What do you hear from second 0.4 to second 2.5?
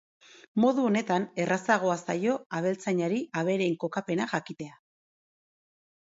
Modu honetan errazagoa zaio